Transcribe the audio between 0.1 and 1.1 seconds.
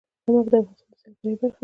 نمک د افغانستان د